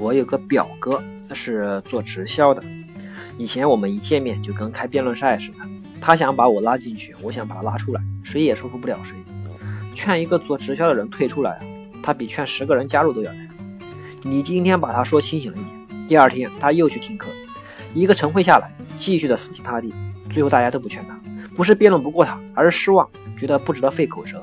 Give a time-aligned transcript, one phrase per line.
[0.00, 2.64] 我有个表哥，那是做直销的。
[3.36, 5.56] 以前我们一见面就跟开辩论赛似的，
[6.00, 9.14] 他想把我拉进去，我想把他拉出来，谁也说服不了谁。
[9.94, 11.60] 劝一个做直销的人退出来，
[12.02, 13.48] 他比劝十个人加入都要难。
[14.22, 17.28] 你今天把他说清醒了一点，第二天他又去听课，
[17.92, 19.92] 一个晨会下来，继续的死心塌地，
[20.30, 21.20] 最后大家都不劝他，
[21.54, 23.06] 不是辩论不过他，而是失望，
[23.36, 24.42] 觉得不值得费口舌。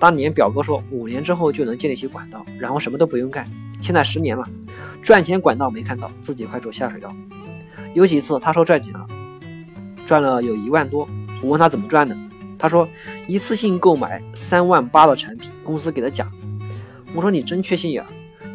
[0.00, 3.50] 当年表哥说五年之后就能建立起管道，然后什么都不用干。
[3.80, 4.44] 现在十年了，
[5.02, 7.14] 赚钱管道没看到，自己快走下水道。
[7.94, 9.06] 有几次他说赚钱了，
[10.06, 11.08] 赚了有一万多。
[11.42, 12.16] 我问他怎么赚的，
[12.58, 12.88] 他说
[13.26, 16.30] 一次性购买三万八的产品，公司给的奖。
[17.14, 18.04] 我说你真缺心眼，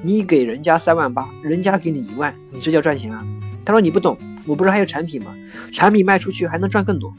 [0.02, 3.25] 你给人家三万八，人家给你一万，你这叫赚钱啊？
[3.66, 5.33] 他说你不懂，我不是还有产品吗？
[5.71, 7.13] 产品卖出去还能赚更多。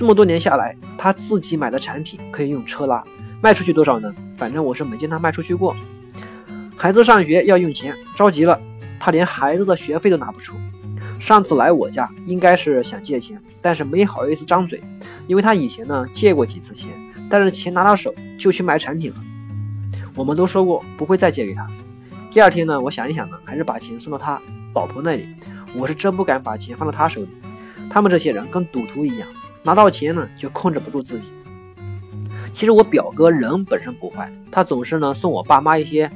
[0.00, 3.04] 这么多年下来，他自己买的产品可以用车拉，
[3.42, 4.10] 卖出去多少呢？
[4.34, 5.76] 反正我是没见他卖出去过。
[6.74, 8.58] 孩子上学要用钱，着急了，
[8.98, 10.56] 他连孩子的学费都拿不出。
[11.20, 14.82] 上次来我家，应该是想借钱，但是没好意思张嘴，
[15.26, 16.88] 因为他以前呢借过几次钱，
[17.28, 19.16] 但是钱拿到手就去买产品了。
[20.14, 21.66] 我们都说过不会再借给他。
[22.30, 24.40] 第二天呢，我想一想呢，还是把钱送到他
[24.74, 25.28] 老婆那里。
[25.74, 27.28] 我是真不敢把钱放到他手里，
[27.90, 29.28] 他们这些人跟赌徒一样。
[29.62, 31.24] 拿到钱呢，就控制不住自己。
[32.52, 36.10] 其实我表哥人本身不坏，他总是呢送我爸妈一些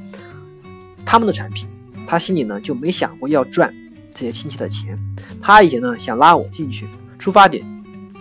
[1.05, 1.67] 他们的产品，
[2.05, 3.73] 他心里呢就没想过要赚
[4.13, 4.99] 这些亲戚的钱。
[5.41, 7.63] 他以前呢想拉我进去，出发点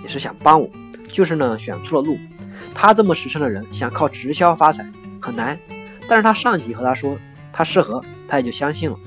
[0.03, 0.69] 也是想帮我，
[1.11, 2.17] 就是呢选错了路。
[2.75, 4.87] 他这么实诚的人，想靠直销发财
[5.21, 5.59] 很难。
[6.09, 7.17] 但是他上级和他说
[7.53, 8.99] 他适合，他也就相信了。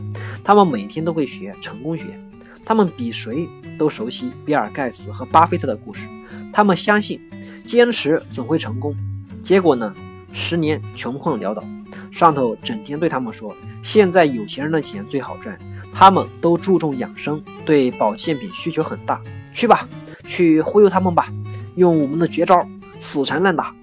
[0.44, 2.20] 他们每天都会学成功学。
[2.68, 3.48] 他们比谁
[3.80, 6.06] 都熟悉比尔盖茨和巴菲特的故事，
[6.52, 7.18] 他们相信
[7.66, 8.94] 坚持总会成功。
[9.42, 9.96] 结果呢，
[10.34, 11.64] 十年穷困潦倒，
[12.12, 15.58] 上头整天对他们说，现在有钱人的钱最好赚，
[15.94, 19.22] 他们都注重养生，对保健品需求很大。
[19.54, 19.88] 去吧，
[20.28, 21.32] 去忽悠他们吧，
[21.76, 22.68] 用我们的绝招，
[23.00, 23.74] 死缠烂打。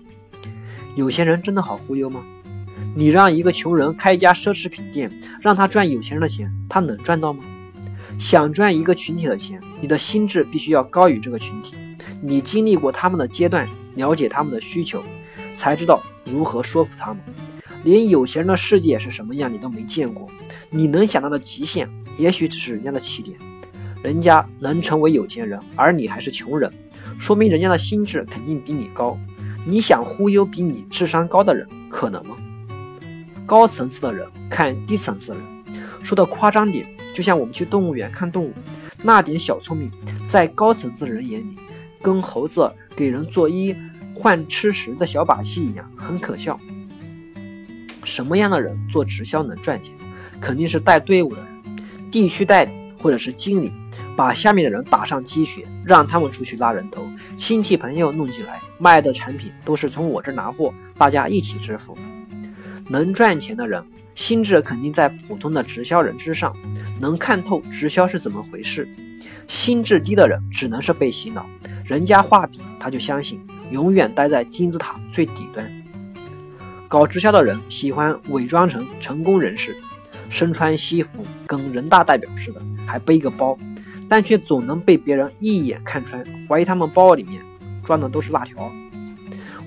[0.94, 2.22] 有钱人真的好忽悠吗？
[2.94, 7.42] 你让一个穷人开一家奢侈品店，让他赚有钱人的钱，他能赚到吗？
[8.18, 11.74] 想赚一个群体的钱，你的心智必须要高于这个群体。
[12.22, 15.02] 你经历过他们的阶段，了解他们的需求，
[15.56, 17.22] 才知道如何说服他们。
[17.82, 20.26] 连有钱人的世界是什么样你都没见过，
[20.70, 23.36] 你能想到的极限，也许只是人家的起点。
[24.02, 26.72] 人家能成为有钱人，而你还是穷人，
[27.18, 29.18] 说明人家的心智肯定比你高。
[29.66, 32.36] 你想忽悠比你智商高的人，可能吗？
[33.44, 35.44] 高层次的人看低层次的人，
[36.02, 36.86] 说的夸张点。
[37.14, 38.52] 就像我们去动物园看动物，
[39.02, 39.90] 那点小聪明，
[40.26, 41.56] 在高层次人眼里，
[42.02, 43.74] 跟猴子给人做揖
[44.14, 46.58] 换吃食的小把戏一样，很可笑。
[48.02, 49.94] 什么样的人做直销能赚钱？
[50.40, 51.76] 肯定是带队伍的人，
[52.10, 53.72] 地区代理或者是经理，
[54.16, 61.96] 把下面的人打上鸡血，让他们出去拉人头，亲戚朋友弄进来，卖的产品都是从我这拿货，大家一起支付。
[62.88, 63.84] 能赚钱的人。
[64.14, 66.54] 心智肯定在普通的直销人之上，
[67.00, 68.88] 能看透直销是怎么回事。
[69.48, 71.44] 心智低的人只能是被洗脑，
[71.84, 75.68] 人家画饼他就相信，永远待在金字塔最底端。
[76.86, 79.76] 搞直销的人喜欢伪装成成功人士，
[80.28, 83.58] 身穿西服跟人大代表似的，还背个包，
[84.08, 87.42] 但却总能被别人一眼看穿，怀疑他们包里面
[87.82, 88.70] 装的都是辣条。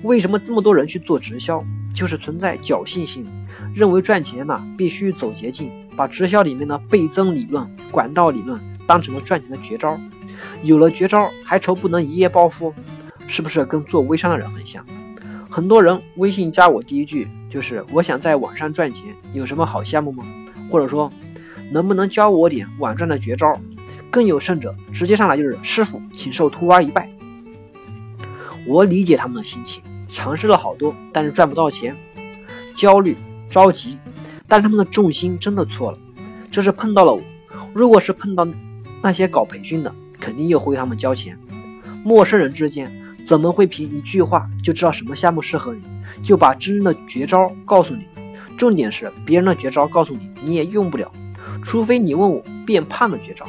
[0.02, 1.62] 为什么这么多人去做直销？
[1.98, 3.28] 就是存在侥幸心理，
[3.74, 9.98] 认为赚钱呢必须走捷径，把直销里面的倍增理论、管道理论当成了赚钱的绝招。
[10.62, 12.72] 有了绝招，还愁不能一夜暴富？
[13.26, 14.86] 是不是跟做微商的人很像？
[15.50, 20.24] 很多人微信加我第一句就是“我想在网上赚钱，有什么好项目吗？”
[20.70, 21.12] 或者说
[21.72, 23.60] “能不能教我点网赚的绝招？”
[24.08, 27.10] 更有甚者，直接上来就是“师傅，请受徒儿一拜。”
[28.68, 29.82] 我理解他们的心情。
[30.08, 31.96] 尝试了好多，但是赚不到钱，
[32.74, 33.16] 焦虑
[33.50, 33.98] 着急，
[34.46, 35.98] 但他们的重心真的错了。
[36.50, 37.22] 这是碰到了我，
[37.74, 38.46] 如果是碰到
[39.02, 41.38] 那些搞培训的，肯定又会他们交钱。
[42.02, 42.90] 陌生人之间
[43.24, 45.82] 怎么会凭一句话就知道什么项目适合你，
[46.22, 48.04] 就把真正的绝招告诉你？
[48.56, 51.12] 重点是别人的绝招告诉你，你也用不了，
[51.62, 53.44] 除非你问我变胖的绝招。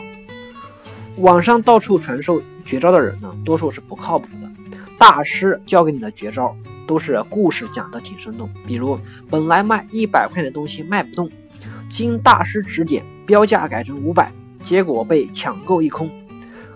[1.18, 4.51] 网上到处传授绝招的人呢，多数是不靠谱的。
[5.00, 6.54] 大师教给你的绝招
[6.86, 9.00] 都是故事讲的挺生动，比如
[9.30, 11.30] 本来卖一百块的东西卖不动，
[11.90, 14.30] 经大师指点标价改成五百，
[14.62, 16.12] 结果被抢购一空。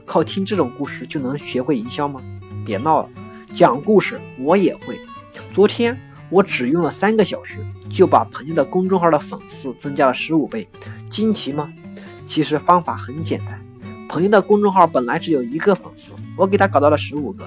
[0.06, 2.22] 靠听这种故事就能学会营销吗？
[2.66, 3.10] 别闹了，
[3.54, 4.98] 讲故事我也会。
[5.52, 6.00] 昨天
[6.30, 7.58] 我只用了三个小时
[7.90, 10.66] 就把朋友的公众号的粉丝增加了十五倍，
[11.10, 11.74] 惊奇吗？
[12.26, 13.62] 其实方法很简单，
[14.08, 17.46] 朋友的公众号本来只有一个粉丝，我给他搞到了十五个。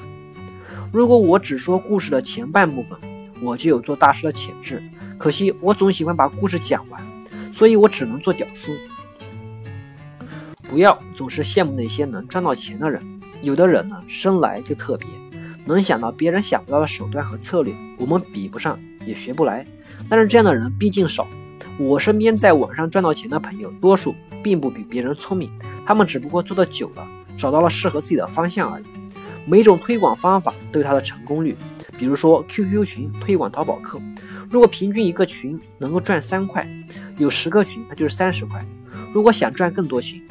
[0.92, 2.98] 如果我只说故事的前半部分，
[3.42, 4.82] 我就有做大师的潜质。
[5.18, 7.02] 可惜我总喜欢把故事讲完，
[7.52, 8.76] 所以我只能做屌丝。
[10.68, 13.02] 不要总是羡慕那些能赚到钱的人，
[13.42, 15.08] 有的人呢生来就特别。
[15.64, 19.66] 能想到别人想不到的手段和策略，我们比不上，也学不来。
[20.08, 21.26] 但是这样的人毕竟少。
[21.78, 25.50] 我身边在网上赚到钱的朋友，多数并不比别人聪明，
[25.84, 27.06] 他们只不过做的久了，
[27.36, 28.84] 找到了适合自己的方向而已。
[29.46, 31.56] 每种推广方法都有它的成功率。
[31.96, 33.98] 比如说 QQ 群推广淘宝课，
[34.50, 36.68] 如果平均一个群能够赚三块，
[37.16, 38.62] 有十个群，那就是三十块。
[39.14, 40.22] 如果想赚更多群，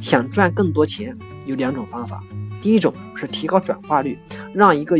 [0.00, 2.24] 想赚更多钱，有两种方法。
[2.60, 4.18] 第一种是提高转化率，
[4.52, 4.96] 让一个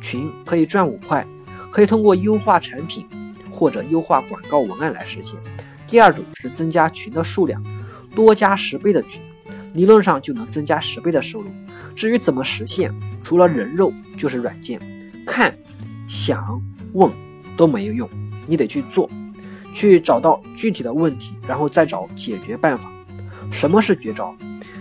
[0.00, 1.26] 群可以赚五块，
[1.72, 3.04] 可以通过优化产品
[3.50, 5.34] 或者优化广告文案来实现。
[5.88, 7.60] 第二种是增加群的数量，
[8.14, 9.20] 多加十倍的群，
[9.74, 11.46] 理论上就能增加十倍的收入。
[11.94, 12.92] 至于怎么实现，
[13.22, 14.80] 除了人肉就是软件，
[15.26, 15.56] 看、
[16.06, 16.62] 想、
[16.92, 17.10] 问
[17.56, 18.08] 都没有用，
[18.46, 19.10] 你得去做，
[19.74, 22.90] 去找到具体的问题，然后再找解决办法。
[23.50, 24.36] 什么是绝招？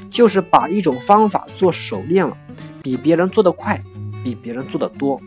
[0.10, 2.38] 就是把一种方法做熟练了，
[2.82, 3.82] 比别人做得快，
[4.24, 5.20] 比别人做得多。